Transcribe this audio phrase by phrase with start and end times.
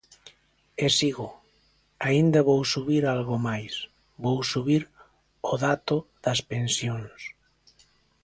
[0.85, 1.27] E sigo,
[2.07, 3.73] aínda vou subir algo máis,
[4.23, 4.83] vou subir
[5.51, 7.19] o dato das pensións.